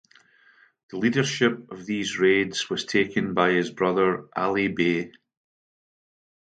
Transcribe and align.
The 0.89 0.97
leadership 0.97 1.69
of 1.69 1.85
these 1.85 2.17
raids 2.17 2.71
was 2.71 2.85
taken 2.85 3.35
by 3.35 3.51
his 3.51 3.69
brother 3.69 4.27
Ali 4.35 4.67
Bey. 4.67 5.11